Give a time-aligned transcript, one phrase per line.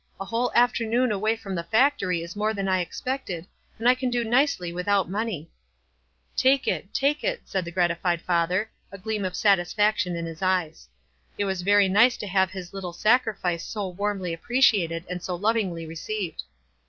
[0.19, 3.45] A whole afternoon away from the factory is more than I expected,
[3.77, 5.51] and I can do nicely without money.""
[6.35, 10.89] Take it, take it," sulci the gratified father, a gleam of satisfaction in his eyes.
[11.37, 15.35] It was very nice to have his little sacrifice so warmly appre ciated and so
[15.35, 16.41] lovingly received.